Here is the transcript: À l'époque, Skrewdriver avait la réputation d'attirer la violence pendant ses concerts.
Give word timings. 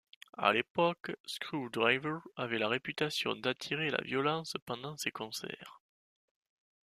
À 0.35 0.51
l'époque, 0.51 1.15
Skrewdriver 1.27 2.21
avait 2.35 2.57
la 2.57 2.67
réputation 2.67 3.35
d'attirer 3.35 3.91
la 3.91 4.01
violence 4.01 4.55
pendant 4.65 4.97
ses 4.97 5.11
concerts. 5.11 5.79